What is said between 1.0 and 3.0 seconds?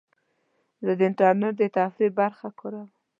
انټرنیټ د تفریح برخه کاروم.